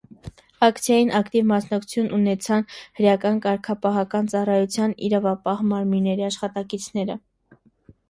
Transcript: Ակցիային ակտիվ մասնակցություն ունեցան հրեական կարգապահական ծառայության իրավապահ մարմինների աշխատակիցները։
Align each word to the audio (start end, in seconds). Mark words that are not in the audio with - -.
Ակցիային 0.67 1.11
ակտիվ 1.19 1.45
մասնակցություն 1.51 2.07
ունեցան 2.19 2.65
հրեական 3.01 3.39
կարգապահական 3.45 4.33
ծառայության 4.35 4.99
իրավապահ 5.11 5.65
մարմինների 5.75 6.31
աշխատակիցները։ 6.33 7.25